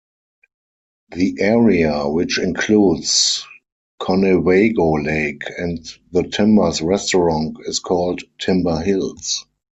[1.11, 3.45] The area which includes
[4.01, 9.45] Conewago Lake and the Timbers Restaurant is called Timber Hills.